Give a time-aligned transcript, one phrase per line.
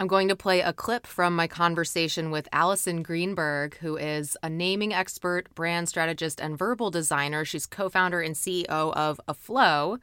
[0.00, 4.48] I'm going to play a clip from my conversation with Allison Greenberg, who is a
[4.48, 7.44] naming expert, brand strategist, and verbal designer.
[7.44, 9.98] She's co founder and CEO of Aflow.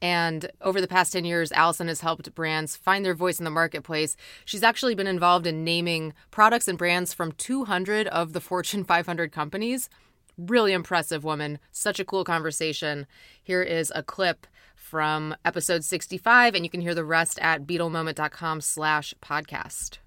[0.00, 3.50] And over the past 10 years, Allison has helped brands find their voice in the
[3.50, 4.16] marketplace.
[4.46, 9.32] She's actually been involved in naming products and brands from 200 of the Fortune 500
[9.32, 9.90] companies.
[10.38, 11.58] Really impressive woman.
[11.72, 13.06] Such a cool conversation.
[13.42, 18.60] Here is a clip from episode 65, and you can hear the rest at beetlemoment.com
[18.60, 19.98] slash podcast.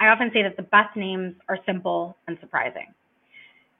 [0.00, 2.92] I often say that the best names are simple and surprising.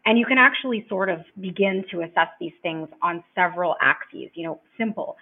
[0.05, 4.31] And you can actually sort of begin to assess these things on several axes.
[4.35, 5.17] You know, simple.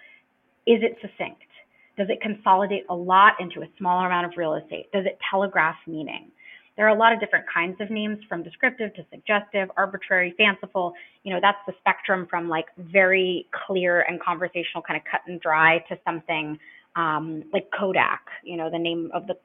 [0.65, 1.41] Is it succinct?
[1.97, 4.91] Does it consolidate a lot into a smaller amount of real estate?
[4.91, 6.30] Does it telegraph meaning?
[6.77, 10.93] There are a lot of different kinds of names from descriptive to suggestive, arbitrary, fanciful.
[11.23, 15.39] You know, that's the spectrum from like very clear and conversational, kind of cut and
[15.41, 16.57] dry to something
[16.95, 19.35] um, like Kodak, you know, the name of the,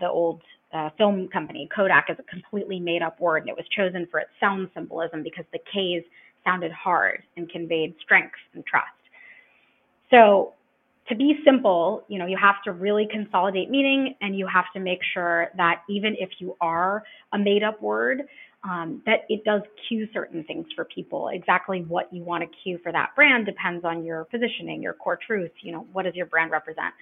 [0.00, 1.68] the old uh, film company.
[1.74, 5.22] Kodak is a completely made up word and it was chosen for its sound symbolism
[5.22, 6.02] because the K's
[6.44, 8.86] sounded hard and conveyed strength and trust.
[10.10, 10.52] So
[11.08, 14.80] to be simple, you know, you have to really consolidate meaning and you have to
[14.80, 18.22] make sure that even if you are a made up word,
[18.64, 21.28] um, that it does cue certain things for people.
[21.28, 25.18] Exactly what you want to cue for that brand depends on your positioning, your core
[25.24, 26.92] truth, you know, what does your brand represent?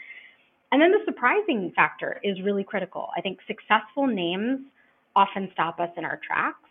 [0.72, 3.08] And then the surprising factor is really critical.
[3.16, 4.61] I think successful names
[5.16, 6.64] often stop us in our tracks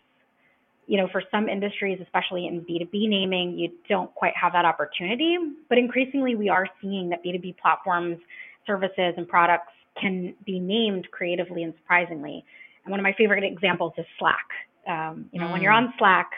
[0.86, 5.36] you know, for some industries, especially in B2B naming, you don't quite have that opportunity.
[5.68, 8.18] But increasingly, we are seeing that B2B platforms,
[8.66, 12.44] services, and products can be named creatively and surprisingly.
[12.84, 14.46] And one of my favorite examples is Slack.
[14.86, 15.52] Um, you know, mm.
[15.52, 15.88] when you're mm.
[15.88, 16.30] on Slack,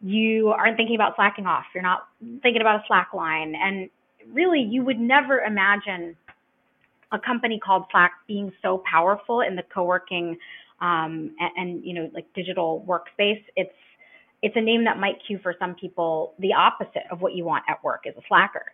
[0.00, 1.64] you aren't thinking about slacking off.
[1.74, 2.08] You're not
[2.42, 3.54] thinking about a Slack line.
[3.54, 3.90] And
[4.32, 6.16] really, you would never imagine
[7.12, 10.36] a company called Slack being so powerful in the co working
[10.80, 13.72] um, and, and you know like digital workspace it's
[14.42, 17.64] it's a name that might cue for some people the opposite of what you want
[17.68, 18.66] at work is a slacker.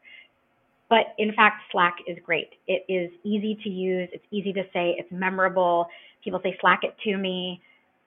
[0.91, 2.51] But in fact slack is great.
[2.67, 5.87] It is easy to use it's easy to say it's memorable
[6.23, 7.63] people say slack it to me.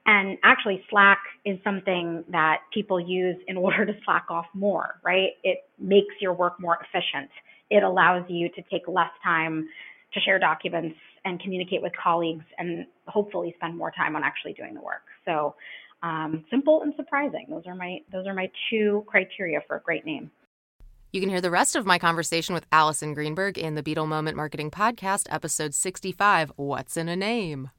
[0.05, 5.31] And actually slack is something that people use in order to slack off more right?
[5.43, 7.31] It makes your work more efficient.
[7.69, 9.67] It allows you to take less time
[10.13, 14.73] to share documents and communicate with colleagues and hopefully spend more time on actually doing
[14.73, 15.03] the work.
[15.25, 15.55] So
[16.03, 17.47] um, simple and surprising.
[17.49, 20.31] Those are my those are my two criteria for a great name.
[21.11, 24.35] You can hear the rest of my conversation with Allison Greenberg in the Beetle Moment
[24.35, 27.71] Marketing Podcast, episode 65 What's in a Name?